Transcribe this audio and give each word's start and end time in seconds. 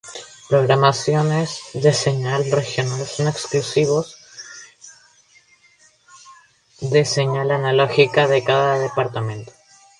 Programaciones 0.49 1.61
de 1.75 1.93
señal 1.93 2.49
regional 2.49 3.05
son 3.05 3.27
exclusivos 3.27 4.15
de 6.79 7.05
señal 7.05 7.51
analógica 7.51 8.25
de 8.27 8.43
cada 8.43 8.79
departamento. 8.79 9.51